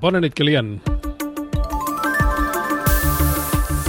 Bona 0.00 0.20
nit, 0.20 0.34
Kilian. 0.34 0.99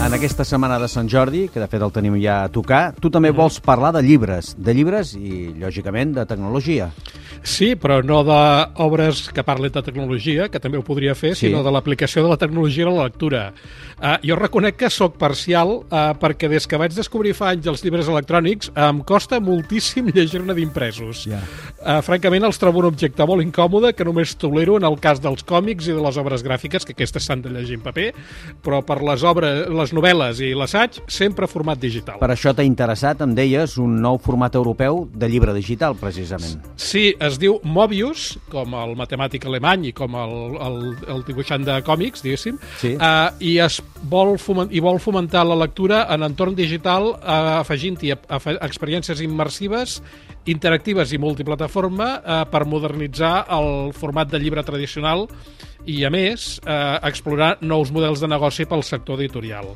En 0.02 0.16
aquesta 0.18 0.44
setmana 0.44 0.80
de 0.82 0.88
Sant 0.90 1.06
Jordi, 1.08 1.44
que 1.54 1.62
de 1.62 1.68
fet 1.70 1.84
el 1.86 1.92
tenim 1.94 2.16
ja 2.20 2.40
a 2.44 2.50
tocar, 2.52 2.96
tu 3.00 3.12
també 3.14 3.30
vols 3.38 3.60
parlar 3.64 3.92
de 3.94 4.02
llibres, 4.02 4.56
de 4.58 4.74
llibres 4.74 5.14
i, 5.14 5.52
lògicament, 5.62 6.16
de 6.18 6.26
tecnologia. 6.26 6.90
Sí, 7.46 7.76
però 7.80 8.00
no 8.06 8.20
d'obres 8.26 9.28
que 9.34 9.46
parlen 9.46 9.72
de 9.74 9.82
tecnologia, 9.86 10.48
que 10.50 10.60
també 10.62 10.78
ho 10.78 10.84
podria 10.86 11.14
fer, 11.16 11.36
Sí. 11.36 11.48
sinó 11.48 11.62
de 11.64 11.72
l'aplicació 11.72 12.24
de 12.24 12.30
la 12.30 12.38
tecnologia 12.38 12.88
a 12.88 12.92
la 12.92 13.04
lectura. 13.06 13.54
Uh, 14.02 14.18
jo 14.26 14.36
reconec 14.36 14.76
que 14.78 14.90
sóc 14.90 15.20
parcial 15.22 15.70
uh, 15.86 16.14
perquè 16.18 16.50
des 16.50 16.66
que 16.66 16.78
vaig 16.82 16.94
descobrir 16.98 17.36
fa 17.38 17.52
anys 17.54 17.68
els 17.70 17.84
llibres 17.86 18.08
electrònics 18.10 18.72
em 18.74 19.04
costa 19.06 19.40
moltíssim 19.40 20.10
llegir-ne 20.16 20.56
d'impresos. 20.58 21.28
Ja. 21.30 21.44
Uh, 21.78 22.00
francament, 22.02 22.44
els 22.50 22.58
trobo 22.58 22.82
un 22.82 22.90
objecte 22.90 23.26
molt 23.30 23.46
incòmode 23.46 23.94
que 23.94 24.04
només 24.06 24.34
tolero 24.36 24.80
en 24.82 24.90
el 24.90 24.98
cas 25.00 25.22
dels 25.22 25.46
còmics 25.46 25.88
i 25.88 25.94
de 25.94 26.02
les 26.02 26.18
obres 26.18 26.42
gràfiques, 26.44 26.86
que 26.86 26.98
aquestes 26.98 27.30
s'han 27.30 27.46
de 27.46 27.54
llegir 27.54 27.78
en 27.78 27.86
paper, 27.86 28.10
però 28.66 28.82
per 28.82 29.04
les 29.06 29.22
obres, 29.24 29.70
les 29.70 29.91
novel·les 29.96 30.40
i 30.44 30.52
l'assaig, 30.58 31.00
sempre 31.12 31.48
format 31.48 31.80
digital. 31.80 32.20
Per 32.22 32.30
això 32.34 32.54
t'ha 32.56 32.66
interessat, 32.68 33.22
em 33.26 33.36
deies, 33.38 33.78
un 33.82 34.00
nou 34.02 34.18
format 34.22 34.56
europeu 34.56 35.06
de 35.14 35.30
llibre 35.30 35.54
digital, 35.54 35.96
precisament. 36.00 36.62
Sí, 36.76 37.12
es 37.20 37.38
diu 37.42 37.60
Mobius, 37.64 38.38
com 38.52 38.76
el 38.78 38.96
matemàtic 39.00 39.46
alemany 39.50 39.90
i 39.90 39.94
com 39.98 40.16
el, 40.20 40.36
el, 40.68 40.80
el 41.16 41.24
dibuixant 41.28 41.66
de 41.68 41.80
còmics, 41.88 42.24
diguéssim, 42.26 42.60
Sí. 42.82 42.96
uh, 42.96 43.30
i 43.40 43.58
es 43.64 43.82
vol 44.10 44.38
i 44.72 44.80
vol 44.84 45.00
fomentar 45.00 45.44
la 45.46 45.56
lectura 45.56 46.06
en 46.14 46.24
entorn 46.24 46.56
digital 46.56 47.12
uh, 47.14 47.62
afegint-hi 47.62 48.12
experiències 48.12 49.22
immersives, 49.22 50.02
interactives 50.50 51.12
i 51.14 51.20
multiplataforma 51.22 52.12
uh, 52.18 52.44
per 52.50 52.66
modernitzar 52.66 53.46
el 53.54 53.92
format 53.94 54.32
de 54.32 54.40
llibre 54.42 54.64
tradicional 54.64 55.28
i, 55.86 56.04
a 56.06 56.12
més, 56.14 56.60
uh, 56.66 57.00
explorar 57.08 57.58
nous 57.62 57.92
models 57.92 58.22
de 58.22 58.28
negoci 58.32 58.66
pel 58.70 58.84
sector 58.84 59.20
editorial 59.22 59.76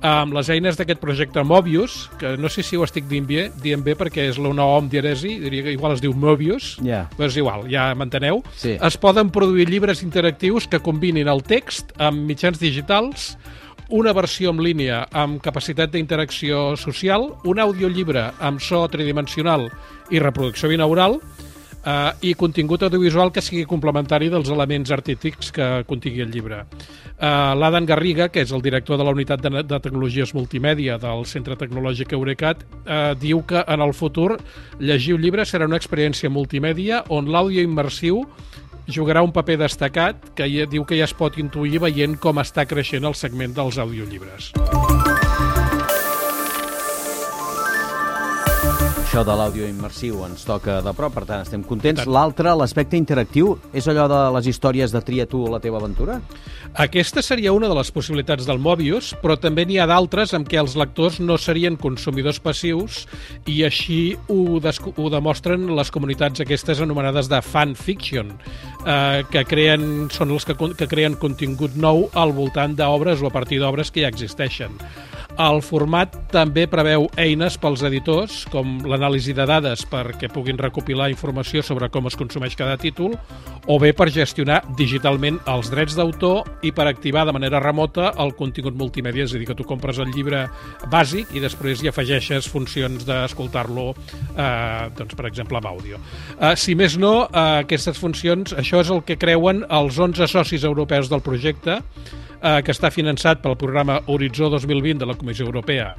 amb 0.00 0.32
les 0.32 0.48
eines 0.48 0.78
d'aquest 0.78 1.00
projecte 1.00 1.42
Mobius, 1.44 2.08
que 2.18 2.36
no 2.40 2.48
sé 2.48 2.62
si 2.64 2.76
ho 2.76 2.84
estic 2.86 3.04
dient 3.08 3.26
bé, 3.28 3.42
dient 3.60 3.82
bé 3.84 3.94
perquè 3.98 4.28
és 4.30 4.38
una 4.40 4.64
OM 4.64 4.88
diaresi, 4.88 5.34
diria 5.42 5.66
que 5.66 5.74
igual 5.74 5.92
es 5.92 6.00
diu 6.00 6.14
Mobius, 6.16 6.78
Ja. 6.82 7.02
però 7.16 7.28
és 7.28 7.36
igual, 7.36 7.66
ja 7.70 7.94
m'enteneu. 7.94 8.42
Sí. 8.56 8.78
Es 8.80 8.96
poden 8.96 9.30
produir 9.30 9.68
llibres 9.68 10.02
interactius 10.02 10.66
que 10.66 10.80
combinin 10.80 11.28
el 11.28 11.42
text 11.42 11.92
amb 11.98 12.24
mitjans 12.24 12.58
digitals, 12.58 13.36
una 13.90 14.12
versió 14.14 14.50
en 14.50 14.62
línia 14.62 15.06
amb 15.12 15.42
capacitat 15.42 15.90
d'interacció 15.90 16.76
social, 16.76 17.34
un 17.44 17.58
audiollibre 17.58 18.30
amb 18.40 18.60
so 18.60 18.86
tridimensional 18.88 19.68
i 20.10 20.18
reproducció 20.18 20.70
binaural, 20.70 21.20
eh, 21.84 22.12
i 22.30 22.34
contingut 22.34 22.82
audiovisual 22.82 23.32
que 23.32 23.42
sigui 23.44 23.66
complementari 23.68 24.30
dels 24.32 24.50
elements 24.50 24.90
artístics 24.90 25.52
que 25.52 25.68
contingui 25.88 26.24
el 26.24 26.30
llibre. 26.32 26.64
Eh, 27.18 27.52
L'Adan 27.56 27.86
Garriga, 27.86 28.28
que 28.28 28.44
és 28.44 28.52
el 28.52 28.62
director 28.62 28.98
de 28.98 29.06
la 29.06 29.14
unitat 29.14 29.42
de, 29.44 29.62
de 29.62 29.80
tecnologies 29.80 30.34
multimèdia 30.34 30.98
del 31.00 31.26
Centre 31.26 31.56
Tecnològic 31.60 32.14
Eurecat, 32.16 32.64
eh, 32.84 33.14
diu 33.20 33.44
que 33.46 33.64
en 33.66 33.80
el 33.80 33.94
futur 33.94 34.38
llegir 34.78 35.14
un 35.16 35.22
llibre 35.24 35.46
serà 35.46 35.68
una 35.68 35.80
experiència 35.80 36.30
multimèdia 36.30 37.04
on 37.08 37.30
l'àudio 37.30 37.62
immersiu 37.64 38.24
jugarà 38.90 39.22
un 39.22 39.32
paper 39.32 39.58
destacat 39.60 40.32
que 40.34 40.48
ja, 40.50 40.66
diu 40.66 40.84
que 40.84 40.98
ja 40.98 41.06
es 41.06 41.14
pot 41.14 41.38
intuir 41.38 41.80
veient 41.82 42.18
com 42.20 42.42
està 42.42 42.66
creixent 42.66 43.06
el 43.06 43.14
segment 43.14 43.54
dels 43.54 43.78
audiollibres. 43.78 44.52
Això 49.10 49.24
de 49.26 49.34
l'àudio 49.34 49.66
immersiu 49.66 50.20
ens 50.22 50.44
toca 50.46 50.76
de 50.86 50.90
prop, 50.94 51.10
per 51.10 51.24
tant 51.26 51.40
estem 51.42 51.64
contents. 51.66 52.04
L'altre, 52.06 52.52
l'aspecte 52.54 52.94
interactiu, 52.94 53.56
és 53.74 53.88
allò 53.90 54.04
de 54.06 54.20
les 54.36 54.46
històries 54.52 54.94
de 54.94 55.00
tria 55.02 55.26
tu 55.26 55.40
la 55.50 55.58
teva 55.58 55.80
aventura? 55.80 56.20
Aquesta 56.78 57.18
seria 57.18 57.50
una 57.50 57.66
de 57.66 57.74
les 57.74 57.90
possibilitats 57.90 58.46
del 58.46 58.62
Mobius, 58.62 59.10
però 59.18 59.34
també 59.34 59.66
n'hi 59.66 59.80
ha 59.82 59.88
d'altres 59.90 60.30
en 60.38 60.46
què 60.46 60.62
els 60.62 60.78
lectors 60.78 61.18
no 61.18 61.40
serien 61.42 61.74
consumidors 61.74 62.38
passius 62.38 63.02
i 63.50 63.64
així 63.66 64.14
ho, 64.30 64.60
ho 64.62 65.10
demostren 65.10 65.66
les 65.74 65.90
comunitats 65.90 66.46
aquestes 66.46 66.78
anomenades 66.78 67.26
de 67.34 67.42
fanfiction, 67.42 68.36
eh, 68.86 69.24
que 69.26 69.42
creen, 69.42 70.06
són 70.14 70.38
els 70.38 70.46
que, 70.46 70.54
que 70.54 70.86
creen 70.86 71.18
contingut 71.18 71.74
nou 71.74 72.06
al 72.14 72.30
voltant 72.30 72.78
d'obres 72.78 73.26
o 73.26 73.26
a 73.26 73.34
partir 73.34 73.58
d'obres 73.58 73.90
que 73.90 74.06
ja 74.06 74.14
existeixen. 74.14 74.78
El 75.38 75.60
format 75.62 76.14
també 76.32 76.66
preveu 76.70 77.06
eines 77.20 77.56
pels 77.60 77.82
editors, 77.86 78.42
com 78.50 78.80
l'anàlisi 78.88 79.34
de 79.36 79.46
dades 79.48 79.84
perquè 79.88 80.30
puguin 80.32 80.58
recopilar 80.58 81.10
informació 81.12 81.62
sobre 81.62 81.88
com 81.92 82.08
es 82.10 82.16
consumeix 82.18 82.56
cada 82.58 82.76
títol, 82.80 83.14
o 83.70 83.78
bé 83.78 83.92
per 83.96 84.08
gestionar 84.10 84.60
digitalment 84.78 85.38
els 85.50 85.70
drets 85.70 85.96
d'autor 85.98 86.48
i 86.66 86.72
per 86.74 86.88
activar 86.90 87.26
de 87.28 87.34
manera 87.36 87.60
remota 87.62 88.10
el 88.18 88.34
contingut 88.38 88.76
multimèdia, 88.78 89.28
és 89.28 89.34
a 89.34 89.40
dir, 89.40 89.46
que 89.48 89.56
tu 89.58 89.66
compres 89.68 90.00
el 90.02 90.10
llibre 90.14 90.46
bàsic 90.90 91.34
i 91.36 91.42
després 91.42 91.82
hi 91.82 91.90
afegeixes 91.92 92.48
funcions 92.50 93.06
d'escoltar-lo, 93.08 93.90
eh, 94.34 94.88
doncs, 94.98 95.14
per 95.14 95.28
exemple, 95.30 95.60
amb 95.60 95.70
àudio. 95.70 96.00
Eh, 96.38 96.54
si 96.56 96.74
més 96.74 96.98
no, 96.98 97.28
eh, 97.28 97.62
aquestes 97.64 97.98
funcions, 97.98 98.54
això 98.54 98.80
és 98.80 98.90
el 98.90 99.04
que 99.04 99.18
creuen 99.20 99.64
els 99.68 99.98
11 99.98 100.26
socis 100.26 100.64
europeus 100.64 101.08
del 101.08 101.22
projecte, 101.22 101.80
eh, 102.42 102.60
que 102.64 102.74
està 102.74 102.90
finançat 102.90 103.42
pel 103.44 103.58
programa 103.60 104.00
Horitzó 104.06 104.50
2020 104.50 105.00
de 105.00 105.08
la 105.08 105.16
Comissió 105.18 105.46
Europea. 105.46 105.94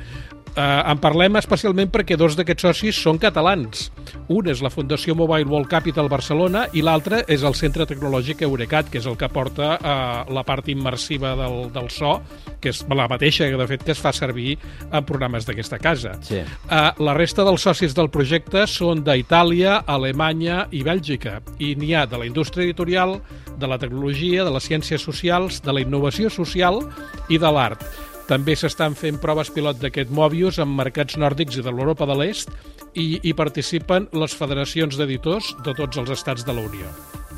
Eh, 0.51 0.61
en 0.61 0.99
parlem 0.99 1.37
especialment 1.39 1.91
perquè 1.93 2.17
dos 2.19 2.35
d'aquests 2.35 2.65
socis 2.67 2.97
són 2.99 3.19
catalans. 3.21 3.87
Un 4.31 4.49
és 4.51 4.59
la 4.63 4.71
Fundació 4.73 5.15
Mobile 5.15 5.47
World 5.47 5.69
Capital 5.71 6.09
Barcelona 6.11 6.65
i 6.75 6.83
l'altre 6.83 7.21
és 7.31 7.45
el 7.47 7.55
Centre 7.55 7.87
Tecnològic 7.87 8.43
Eurecat, 8.43 8.89
que 8.91 8.99
és 8.99 9.07
el 9.07 9.15
que 9.19 9.29
porta 9.31 9.77
eh, 9.77 9.95
la 10.33 10.43
part 10.47 10.67
immersiva 10.71 11.37
del, 11.39 11.69
del 11.71 11.87
so, 11.93 12.17
que 12.61 12.73
és 12.73 12.83
la 12.91 13.07
mateixa, 13.07 13.47
de 13.47 13.67
fet, 13.69 13.85
que 13.87 13.95
es 13.95 14.01
fa 14.01 14.11
servir 14.15 14.57
en 14.91 15.05
programes 15.07 15.47
d'aquesta 15.47 15.79
casa. 15.81 16.13
Sí. 16.25 16.41
Uh, 16.69 16.91
la 17.01 17.15
resta 17.17 17.45
dels 17.47 17.63
socis 17.63 17.95
del 17.97 18.11
projecte 18.13 18.67
són 18.69 19.01
d'Itàlia, 19.05 19.81
Alemanya 19.89 20.65
i 20.71 20.83
Bèlgica, 20.85 21.39
i 21.59 21.73
n'hi 21.79 21.95
ha 21.95 22.05
de 22.05 22.19
la 22.21 22.27
indústria 22.29 22.67
editorial, 22.67 23.17
de 23.61 23.69
la 23.69 23.77
tecnologia, 23.79 24.43
de 24.43 24.51
les 24.51 24.65
ciències 24.65 25.03
socials, 25.05 25.61
de 25.61 25.75
la 25.75 25.83
innovació 25.85 26.31
social 26.33 26.81
i 27.29 27.37
de 27.39 27.51
l'art. 27.53 27.85
També 28.31 28.55
s'estan 28.55 28.95
fent 28.95 29.17
proves 29.21 29.49
pilot 29.51 29.79
d'aquest 29.81 30.11
Mobius 30.15 30.59
en 30.63 30.69
mercats 30.71 31.17
nòrdics 31.19 31.57
i 31.59 31.65
de 31.65 31.71
l'Europa 31.73 32.07
de 32.09 32.15
l'Est 32.17 32.53
i 32.95 33.19
hi 33.21 33.33
participen 33.37 34.09
les 34.15 34.35
federacions 34.35 34.97
d'editors 34.97 35.53
de 35.65 35.73
tots 35.77 35.99
els 35.99 36.11
estats 36.15 36.47
de 36.47 36.55
la 36.55 36.63
Unió. 36.67 36.87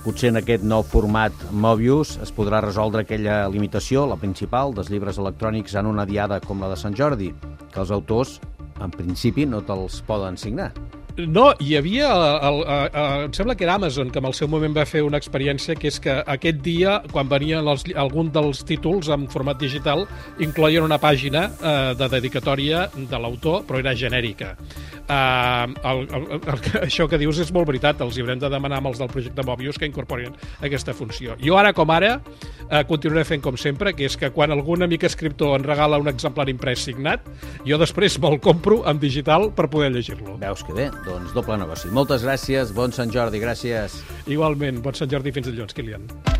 Potser 0.03 0.33
en 0.33 0.41
aquest 0.41 0.66
nou 0.67 0.83
format 0.83 1.45
Mobius 1.51 2.17
es 2.22 2.33
podrà 2.35 2.59
resoldre 2.62 3.06
aquella 3.06 3.45
limitació, 3.47 4.03
la 4.06 4.19
principal, 4.19 4.75
dels 4.75 4.91
llibres 4.91 5.17
electrònics 5.22 5.78
en 5.79 5.88
una 5.88 6.06
diada 6.06 6.41
com 6.44 6.59
la 6.59 6.69
de 6.73 6.79
Sant 6.79 6.97
Jordi, 7.00 7.31
que 7.72 7.79
els 7.81 7.94
autors, 7.95 8.41
en 8.83 8.91
principi, 8.91 9.47
no 9.47 9.63
te'ls 9.63 10.01
poden 10.06 10.38
signar. 10.38 10.73
No, 11.16 11.51
hi 11.62 11.75
havia, 11.78 12.07
el, 12.09 12.63
el, 12.66 12.88
el, 12.90 13.25
em 13.28 13.34
sembla 13.38 13.53
que 13.53 13.68
era 13.68 13.75
Amazon, 13.75 14.09
que 14.09 14.18
en 14.18 14.25
el 14.25 14.34
seu 14.34 14.47
moment 14.50 14.74
va 14.74 14.81
fer 14.90 15.03
una 15.06 15.19
experiència 15.22 15.75
que 15.78 15.91
és 15.91 16.00
que 16.01 16.16
aquest 16.34 16.63
dia, 16.66 16.96
quan 17.12 17.29
venien 17.29 17.68
els, 17.69 17.84
algun 18.01 18.31
dels 18.34 18.63
títols 18.66 19.12
en 19.13 19.28
format 19.29 19.59
digital, 19.62 20.07
incloien 20.41 20.81
una 20.88 20.97
pàgina 20.97 21.44
eh, 21.53 21.74
de 22.00 22.07
dedicatòria 22.16 22.88
de 22.96 23.19
l'autor, 23.22 23.62
però 23.68 23.84
era 23.84 23.94
genèrica. 23.94 24.56
Eh, 25.03 25.68
el, 25.91 26.01
el, 26.18 26.25
el, 26.40 26.63
això 26.81 27.06
que 27.12 27.22
dius 27.22 27.44
és 27.45 27.53
molt 27.53 27.69
veritat, 27.69 28.01
els 28.01 28.18
hi 28.18 28.25
haurem 28.25 28.41
de 28.41 28.50
demanar 28.50 28.81
amb 28.81 28.90
els 28.90 29.03
del 29.03 29.13
projecte 29.13 29.45
Mobius 29.45 29.78
que 29.78 29.90
incorporin 29.90 30.34
aquesta 30.66 30.97
funció. 30.97 31.38
Jo 31.45 31.62
ara 31.62 31.75
com 31.78 31.94
ara 31.94 32.16
eh, 32.18 32.81
continuaré 32.90 33.28
fent 33.30 33.45
com 33.45 33.59
sempre, 33.62 33.94
que 33.94 34.09
és 34.09 34.18
que 34.18 34.31
quan 34.34 34.50
algun 34.50 34.81
amic 34.81 35.06
escriptor 35.12 35.59
en 35.59 35.69
regala 35.69 36.01
un 36.01 36.09
exemplar 36.09 36.50
imprès 36.50 36.90
signat, 36.90 37.30
jo 37.69 37.78
després 37.78 38.18
me'l 38.18 38.41
compro 38.41 38.81
en 38.90 38.97
digital 38.97 39.51
per 39.53 39.69
poder 39.69 39.94
llegir-lo. 39.94 40.40
Veus 40.41 40.66
que 40.66 40.74
bé, 40.74 40.90
doncs 41.06 41.34
doble 41.36 41.58
negoci. 41.62 41.91
Moltes 41.94 42.25
gràcies, 42.25 42.74
bon 42.75 42.96
Sant 42.96 43.12
Jordi, 43.14 43.41
gràcies. 43.44 44.02
Igualment, 44.28 44.81
bon 44.84 44.96
Sant 44.97 45.12
Jordi 45.12 45.36
fins 45.36 45.52
dilluns, 45.52 45.75
Kilian. 45.75 46.32